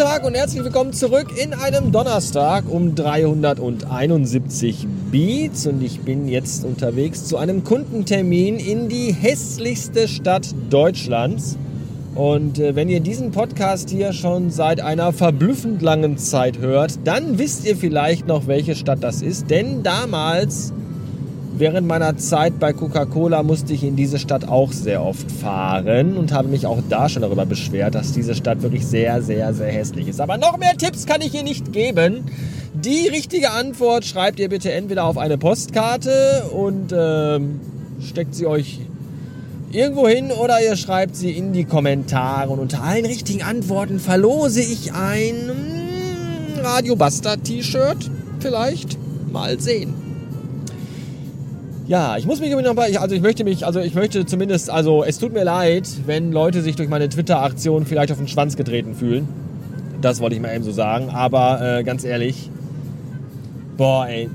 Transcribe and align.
Tag 0.00 0.24
und 0.24 0.34
herzlich 0.34 0.64
willkommen 0.64 0.94
zurück 0.94 1.26
in 1.36 1.52
einem 1.52 1.92
Donnerstag 1.92 2.64
um 2.70 2.94
371 2.94 4.86
Beats 5.12 5.66
und 5.66 5.82
ich 5.82 6.00
bin 6.00 6.26
jetzt 6.26 6.64
unterwegs 6.64 7.26
zu 7.26 7.36
einem 7.36 7.64
Kundentermin 7.64 8.58
in 8.58 8.88
die 8.88 9.12
hässlichste 9.12 10.08
Stadt 10.08 10.54
Deutschlands. 10.70 11.58
Und 12.14 12.58
äh, 12.58 12.74
wenn 12.74 12.88
ihr 12.88 13.00
diesen 13.00 13.30
Podcast 13.30 13.90
hier 13.90 14.14
schon 14.14 14.50
seit 14.50 14.80
einer 14.80 15.12
verblüffend 15.12 15.82
langen 15.82 16.16
Zeit 16.16 16.60
hört, 16.60 16.98
dann 17.04 17.38
wisst 17.38 17.66
ihr 17.66 17.76
vielleicht 17.76 18.26
noch, 18.26 18.46
welche 18.46 18.76
Stadt 18.76 19.02
das 19.02 19.20
ist, 19.20 19.50
denn 19.50 19.82
damals 19.82 20.72
Während 21.60 21.86
meiner 21.86 22.16
Zeit 22.16 22.58
bei 22.58 22.72
Coca-Cola 22.72 23.42
musste 23.42 23.74
ich 23.74 23.84
in 23.84 23.94
diese 23.94 24.18
Stadt 24.18 24.48
auch 24.48 24.72
sehr 24.72 25.04
oft 25.04 25.30
fahren 25.30 26.16
und 26.16 26.32
habe 26.32 26.48
mich 26.48 26.64
auch 26.64 26.78
da 26.88 27.10
schon 27.10 27.20
darüber 27.20 27.44
beschwert, 27.44 27.94
dass 27.94 28.12
diese 28.12 28.34
Stadt 28.34 28.62
wirklich 28.62 28.86
sehr, 28.86 29.20
sehr, 29.20 29.52
sehr 29.52 29.70
hässlich 29.70 30.08
ist. 30.08 30.22
Aber 30.22 30.38
noch 30.38 30.56
mehr 30.56 30.74
Tipps 30.78 31.04
kann 31.04 31.20
ich 31.20 31.32
hier 31.32 31.42
nicht 31.42 31.70
geben. 31.70 32.24
Die 32.72 33.08
richtige 33.08 33.50
Antwort 33.50 34.06
schreibt 34.06 34.40
ihr 34.40 34.48
bitte 34.48 34.72
entweder 34.72 35.04
auf 35.04 35.18
eine 35.18 35.36
Postkarte 35.36 36.44
und 36.50 36.94
ähm, 36.96 37.60
steckt 38.00 38.34
sie 38.34 38.46
euch 38.46 38.80
irgendwo 39.70 40.08
hin 40.08 40.32
oder 40.32 40.62
ihr 40.62 40.76
schreibt 40.76 41.14
sie 41.14 41.32
in 41.32 41.52
die 41.52 41.64
Kommentare. 41.64 42.48
Und 42.48 42.60
unter 42.60 42.82
allen 42.82 43.04
richtigen 43.04 43.42
Antworten 43.42 44.00
verlose 44.00 44.62
ich 44.62 44.94
ein 44.94 45.50
hm, 46.56 46.64
Radio 46.64 46.96
Bastard 46.96 47.44
T-Shirt. 47.44 48.10
Vielleicht 48.38 48.96
mal 49.30 49.60
sehen. 49.60 50.09
Ja, 51.90 52.16
ich 52.16 52.24
muss 52.24 52.38
mich 52.38 52.54
noch 52.54 52.74
mal, 52.74 52.96
also 52.98 53.16
ich 53.16 53.20
möchte 53.20 53.42
mich, 53.42 53.66
also 53.66 53.80
ich 53.80 53.96
möchte 53.96 54.24
zumindest, 54.24 54.70
also 54.70 55.02
es 55.02 55.18
tut 55.18 55.32
mir 55.32 55.42
leid, 55.42 55.88
wenn 56.06 56.30
Leute 56.30 56.62
sich 56.62 56.76
durch 56.76 56.88
meine 56.88 57.08
Twitter-Aktion 57.08 57.84
vielleicht 57.84 58.12
auf 58.12 58.18
den 58.18 58.28
Schwanz 58.28 58.56
getreten 58.56 58.94
fühlen. 58.94 59.26
Das 60.00 60.20
wollte 60.20 60.36
ich 60.36 60.40
mal 60.40 60.54
eben 60.54 60.62
so 60.62 60.70
sagen. 60.70 61.08
Aber 61.10 61.78
äh, 61.78 61.82
ganz 61.82 62.04
ehrlich, 62.04 62.48
boah, 63.76 64.06
ey, 64.06 64.30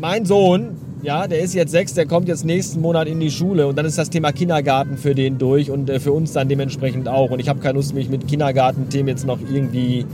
mein 0.00 0.26
Sohn, 0.26 0.76
ja, 1.02 1.26
der 1.26 1.40
ist 1.40 1.54
jetzt 1.54 1.72
sechs, 1.72 1.92
der 1.94 2.06
kommt 2.06 2.28
jetzt 2.28 2.44
nächsten 2.44 2.80
Monat 2.80 3.08
in 3.08 3.18
die 3.18 3.32
Schule 3.32 3.66
und 3.66 3.76
dann 3.76 3.84
ist 3.84 3.98
das 3.98 4.08
Thema 4.08 4.30
Kindergarten 4.30 4.96
für 4.96 5.16
den 5.16 5.38
durch 5.38 5.72
und 5.72 5.90
äh, 5.90 5.98
für 5.98 6.12
uns 6.12 6.32
dann 6.32 6.48
dementsprechend 6.48 7.08
auch. 7.08 7.32
Und 7.32 7.40
ich 7.40 7.48
habe 7.48 7.58
keine 7.58 7.74
Lust, 7.74 7.96
mich 7.96 8.10
mit 8.10 8.28
Kindergartenthemen 8.28 9.08
jetzt 9.08 9.26
noch 9.26 9.40
irgendwie 9.52 10.06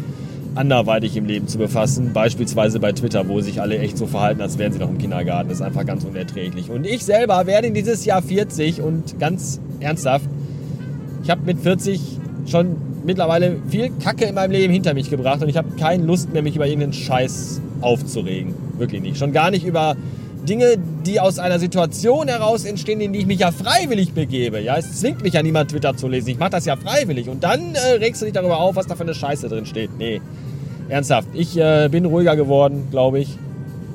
anderweitig 0.55 1.17
im 1.17 1.27
Leben 1.27 1.49
zu 1.49 1.59
befassen. 1.59 2.13
Beispielsweise 2.13 2.81
bei 2.81 2.93
Twitter, 2.93 3.29
wo 3.29 3.41
sich 3.41 3.61
alle 3.61 3.79
echt 3.79 3.97
so 3.97 4.07
verhalten, 4.07 4.41
als 4.41 4.59
wären 4.59 4.73
sie 4.73 4.79
noch 4.79 4.91
im 4.91 4.99
Kindergarten. 4.99 5.49
Das 5.49 5.59
ist 5.59 5.65
einfach 5.65 5.87
ganz 5.87 6.05
unerträglich. 6.05 6.71
Und 6.71 6.87
ich 6.87 7.05
selber 7.05 7.47
werde 7.47 7.71
dieses 7.71 8.05
Jahr 8.05 8.23
40 8.23 8.81
und 8.81 9.19
ganz 9.19 9.61
ernsthaft, 9.81 10.27
ich 11.23 11.31
habe 11.31 11.43
mit 11.45 11.61
40 11.61 12.01
schon 12.47 12.77
mittlerweile 13.05 13.57
viel 13.69 13.91
Kacke 14.03 14.25
in 14.27 14.35
meinem 14.35 14.53
Leben 14.53 14.73
hinter 14.73 14.95
mich 14.95 15.11
gebracht 15.11 15.43
und 15.43 15.49
ich 15.49 15.57
habe 15.57 15.77
keine 15.79 16.05
Lust 16.05 16.33
mehr, 16.33 16.43
mich 16.43 16.57
über 16.57 16.67
irgendeinen 16.67 16.93
Scheiß 16.93 17.61
aufzuregen. 17.81 18.55
Wirklich 18.79 19.03
nicht. 19.03 19.19
Schon 19.19 19.33
gar 19.33 19.51
nicht 19.51 19.65
über 19.65 19.97
Dinge, 20.47 20.77
die 21.07 21.21
aus 21.21 21.39
einer 21.39 21.59
Situation 21.59 22.29
heraus 22.29 22.65
entstehen, 22.65 23.01
in 23.01 23.13
die 23.13 23.21
ich 23.21 23.27
mich 23.27 23.41
ja 23.41 23.51
freiwillig 23.51 24.13
begebe. 24.13 24.61
Ja, 24.61 24.77
es 24.77 25.01
zwingt 25.01 25.23
mich 25.23 25.35
ja 25.35 25.43
niemand 25.43 25.71
Twitter 25.71 25.97
zu 25.97 26.09
lesen. 26.09 26.29
Ich 26.31 26.39
mache 26.39 26.51
das 26.51 26.65
ja 26.65 26.77
freiwillig. 26.77 27.29
Und 27.29 27.45
dann 27.45 27.75
äh, 27.75 27.97
regst 27.99 28.21
du 28.21 28.27
dich 28.27 28.35
darüber 28.35 28.59
auf, 28.59 28.77
was 28.77 28.87
da 28.87 28.95
für 28.95 29.03
eine 29.03 29.15
Scheiße 29.15 29.49
drin 29.49 29.67
steht. 29.67 29.91
Nee, 29.99 30.21
ernsthaft. 30.89 31.29
Ich 31.35 31.57
äh, 31.57 31.89
bin 31.91 32.05
ruhiger 32.05 32.37
geworden, 32.37 32.89
glaube 32.91 33.21
ich. 33.21 33.37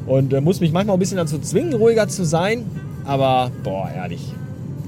Und 0.06 0.34
äh, 0.34 0.42
muss 0.42 0.60
mich 0.60 0.72
manchmal 0.72 0.96
ein 0.96 1.00
bisschen 1.00 1.18
dazu 1.18 1.40
zwingen, 1.40 1.74
ruhiger 1.74 2.08
zu 2.08 2.26
sein. 2.26 2.66
Aber, 3.06 3.52
boah, 3.64 3.90
ehrlich. 3.96 4.22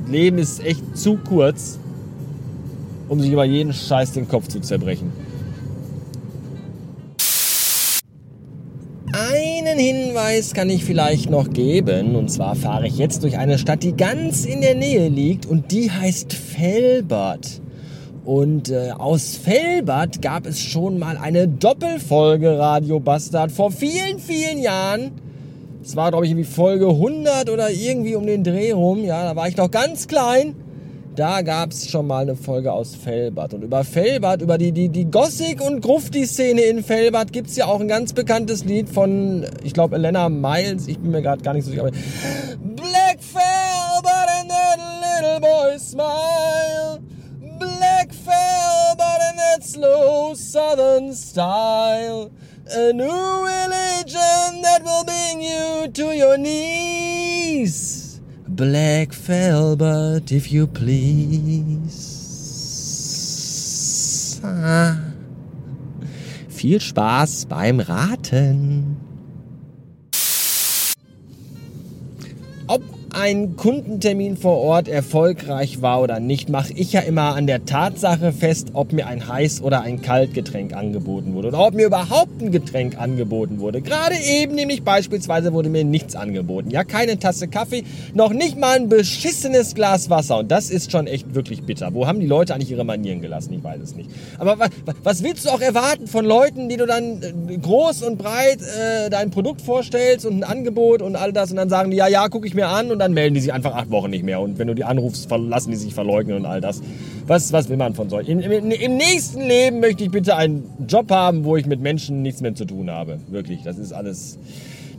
Leben 0.07 0.37
ist 0.37 0.63
echt 0.63 0.97
zu 0.97 1.17
kurz, 1.17 1.79
um 3.09 3.19
sich 3.19 3.31
über 3.31 3.45
jeden 3.45 3.73
Scheiß 3.73 4.11
den 4.11 4.27
Kopf 4.27 4.47
zu 4.47 4.59
zerbrechen. 4.59 5.11
Einen 9.65 9.79
Hinweis 9.79 10.53
kann 10.53 10.69
ich 10.69 10.85
vielleicht 10.85 11.31
noch 11.31 11.49
geben. 11.49 12.15
Und 12.15 12.29
zwar 12.29 12.55
fahre 12.55 12.85
ich 12.85 12.99
jetzt 12.99 13.23
durch 13.23 13.39
eine 13.39 13.57
Stadt, 13.57 13.81
die 13.81 13.93
ganz 13.93 14.45
in 14.45 14.61
der 14.61 14.75
Nähe 14.75 15.07
liegt. 15.07 15.47
Und 15.47 15.71
die 15.71 15.89
heißt 15.89 16.33
Felbert. 16.33 17.61
Und 18.25 18.69
äh, 18.69 18.91
aus 18.91 19.35
Felbert 19.35 20.21
gab 20.21 20.45
es 20.45 20.59
schon 20.59 20.99
mal 20.99 21.17
eine 21.17 21.47
Doppelfolge 21.47 22.59
Radio 22.59 22.99
Bastard 22.99 23.51
vor 23.51 23.71
vielen, 23.71 24.19
vielen 24.19 24.59
Jahren. 24.59 25.13
Es 25.83 25.95
war, 25.95 26.11
glaube 26.11 26.25
ich, 26.25 26.31
irgendwie 26.31 26.47
Folge 26.47 26.87
100 26.87 27.49
oder 27.49 27.71
irgendwie 27.71 28.13
um 28.13 28.27
den 28.27 28.43
Dreh 28.43 28.71
rum. 28.71 29.03
Ja, 29.03 29.23
da 29.23 29.35
war 29.35 29.47
ich 29.47 29.57
noch 29.57 29.71
ganz 29.71 30.07
klein. 30.07 30.53
Da 31.15 31.43
gab 31.43 31.71
es 31.71 31.89
schon 31.89 32.07
mal 32.07 32.23
eine 32.23 32.35
Folge 32.35 32.73
aus 32.73 32.93
Felbert. 32.93 33.53
Und 33.53 33.63
über 33.63 33.85
Felbert, 33.85 34.41
über 34.41 34.57
die, 34.57 34.73
die, 34.73 34.89
die 34.89 35.05
Gothic- 35.05 35.61
und 35.61 35.79
Grufti-Szene 35.79 36.61
in 36.63 36.83
Felbert 36.83 37.31
gibt 37.31 37.49
es 37.49 37.55
ja 37.55 37.67
auch 37.67 37.79
ein 37.79 37.87
ganz 37.87 38.11
bekanntes 38.11 38.65
Lied 38.65 38.89
von, 38.89 39.45
ich 39.63 39.73
glaube, 39.73 39.95
Elena 39.95 40.27
Miles. 40.27 40.89
Ich 40.89 40.99
bin 40.99 41.11
mir 41.11 41.21
gerade 41.21 41.41
gar 41.41 41.53
nicht 41.53 41.63
so 41.63 41.71
sicher. 41.71 41.83
Black 41.83 43.19
Felbert 43.21 44.29
and 44.41 44.49
that 44.49 44.77
little 45.21 45.39
boy 45.39 45.79
smile. 45.79 46.99
Black 47.59 48.13
Felbert 48.13 49.21
and 49.29 49.39
that 49.39 49.63
slow 49.63 50.33
southern 50.35 51.13
style. 51.13 52.29
A 52.75 52.91
new 52.91 53.05
religion 53.05 54.61
that 54.63 54.83
will 54.83 55.05
bring 55.05 55.41
you 55.41 55.87
to 55.93 56.13
your 56.13 56.37
knees. 56.37 57.94
Black 58.55 59.13
Velvet, 59.13 60.31
if 60.31 60.49
you 60.49 60.65
please. 60.65 62.15
Viel 66.47 66.79
Spaß 66.79 67.47
beim 67.47 67.81
Raten. 67.81 68.95
Ein 73.15 73.55
Kundentermin 73.55 74.35
vor 74.35 74.57
Ort 74.57 74.89
erfolgreich 74.89 75.81
war 75.81 76.01
oder 76.01 76.19
nicht, 76.19 76.49
mache 76.49 76.73
ich 76.73 76.91
ja 76.91 76.99
immer 76.99 77.33
an 77.35 77.47
der 77.47 77.63
Tatsache 77.63 78.33
fest, 78.33 78.71
ob 78.73 78.91
mir 78.91 79.07
ein 79.07 79.23
Heiß- 79.23 79.61
oder 79.61 79.81
ein 79.81 80.01
Kaltgetränk 80.01 80.75
angeboten 80.75 81.33
wurde 81.33 81.47
oder 81.47 81.65
ob 81.65 81.75
mir 81.75 81.85
überhaupt 81.85 82.41
ein 82.41 82.51
Getränk 82.51 82.99
angeboten 82.99 83.59
wurde. 83.59 83.81
Gerade 83.81 84.15
eben 84.17 84.55
nämlich 84.55 84.83
beispielsweise 84.83 85.53
wurde 85.53 85.69
mir 85.69 85.85
nichts 85.85 86.15
angeboten. 86.15 86.71
Ja, 86.71 86.83
keine 86.83 87.17
Tasse 87.17 87.47
Kaffee, 87.47 87.85
noch 88.13 88.33
nicht 88.33 88.57
mal 88.57 88.75
ein 88.75 88.89
beschissenes 88.89 89.75
Glas 89.75 90.09
Wasser 90.09 90.39
und 90.39 90.51
das 90.51 90.69
ist 90.69 90.91
schon 90.91 91.07
echt 91.07 91.33
wirklich 91.33 91.63
bitter. 91.63 91.93
Wo 91.93 92.07
haben 92.07 92.19
die 92.19 92.27
Leute 92.27 92.53
eigentlich 92.53 92.71
ihre 92.71 92.83
Manieren 92.83 93.21
gelassen? 93.21 93.53
Ich 93.53 93.63
weiß 93.63 93.79
es 93.81 93.95
nicht. 93.95 94.09
Aber 94.39 94.59
was, 94.59 94.69
was 95.03 95.23
willst 95.23 95.45
du 95.45 95.49
auch 95.51 95.61
erwarten 95.61 96.07
von 96.07 96.25
Leuten, 96.25 96.67
die 96.67 96.75
du 96.75 96.85
dann 96.85 97.21
äh, 97.21 97.57
groß 97.57 98.03
und 98.03 98.17
breit 98.17 98.59
äh, 98.61 99.09
dein 99.09 99.31
Produkt 99.31 99.61
vorstellst 99.61 100.25
und 100.25 100.39
ein 100.39 100.43
Angebot 100.43 101.01
und 101.01 101.15
all 101.15 101.31
das 101.31 101.51
und 101.51 101.57
dann 101.57 101.69
sagen 101.69 101.91
die, 101.91 101.97
ja, 101.97 102.07
ja, 102.07 102.27
gucke 102.27 102.45
ich 102.45 102.53
mir 102.53 102.67
an 102.67 102.91
und 102.91 102.99
dann 102.99 103.04
dann 103.05 103.13
melden 103.13 103.35
die 103.35 103.41
sich 103.41 103.53
einfach 103.53 103.75
acht 103.75 103.91
Wochen 103.91 104.09
nicht 104.09 104.23
mehr. 104.23 104.41
Und 104.41 104.57
wenn 104.57 104.67
du 104.67 104.73
die 104.73 104.83
anrufst, 104.83 105.29
lassen 105.29 105.71
die 105.71 105.77
sich 105.77 105.93
verleugnen 105.93 106.37
und 106.37 106.45
all 106.45 106.59
das. 106.59 106.81
Was, 107.27 107.53
was 107.53 107.69
will 107.69 107.77
man 107.77 107.93
von 107.93 108.09
solchen? 108.09 108.39
Im, 108.39 108.51
im, 108.51 108.71
Im 108.71 108.97
nächsten 108.97 109.41
Leben 109.41 109.79
möchte 109.79 110.03
ich 110.03 110.11
bitte 110.11 110.35
einen 110.35 110.63
Job 110.87 111.11
haben, 111.11 111.43
wo 111.43 111.55
ich 111.55 111.65
mit 111.65 111.81
Menschen 111.81 112.21
nichts 112.23 112.41
mehr 112.41 112.55
zu 112.55 112.65
tun 112.65 112.89
habe. 112.89 113.19
Wirklich, 113.29 113.61
das 113.63 113.77
ist 113.77 113.93
alles. 113.93 114.39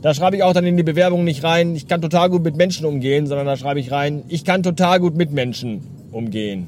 Da 0.01 0.13
schreibe 0.13 0.37
ich 0.37 0.43
auch 0.43 0.53
dann 0.53 0.65
in 0.65 0.77
die 0.77 0.83
Bewerbung 0.83 1.23
nicht 1.23 1.43
rein, 1.43 1.75
ich 1.75 1.87
kann 1.87 2.01
total 2.01 2.29
gut 2.29 2.43
mit 2.43 2.55
Menschen 2.55 2.85
umgehen, 2.85 3.25
sondern 3.25 3.47
da 3.47 3.57
schreibe 3.57 3.79
ich 3.79 3.91
rein, 3.91 4.23
ich 4.27 4.45
kann 4.45 4.61
total 4.61 4.99
gut 4.99 5.15
mit 5.15 5.31
Menschen 5.31 5.81
umgehen. 6.11 6.67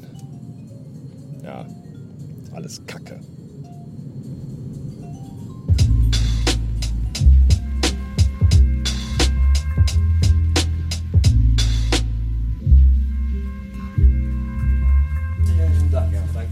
Ja, 1.43 1.65
alles 2.53 2.85
Kacke. 2.87 3.18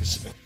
is 0.07 0.36